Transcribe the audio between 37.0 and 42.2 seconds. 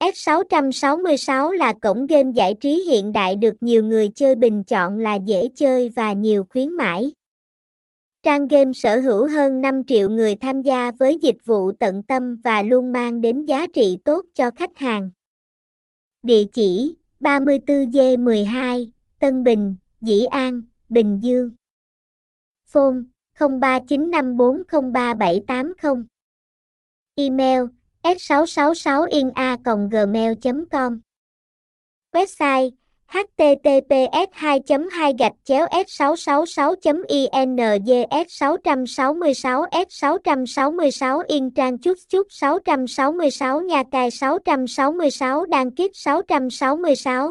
ings 666 s 666 yên trang chút